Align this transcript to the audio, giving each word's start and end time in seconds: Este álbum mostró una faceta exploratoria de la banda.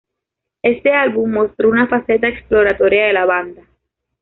Este 0.63 0.91
álbum 0.91 1.31
mostró 1.31 1.69
una 1.69 1.85
faceta 1.85 2.27
exploratoria 2.27 3.05
de 3.05 3.13
la 3.13 3.25
banda. 3.25 3.61